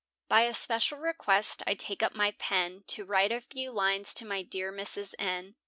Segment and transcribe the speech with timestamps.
[0.27, 4.41] By especial request I take up my pen, To write a few lines to my
[4.41, 5.13] dear Mrs.
[5.19, 5.53] N.